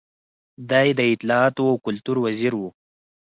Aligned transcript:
دی 0.69 0.87
د 0.99 1.01
اطلاعاتو 1.13 1.63
او 1.71 1.77
کلتور 1.85 2.17
وزیر 2.25 2.53
و. 2.57 2.61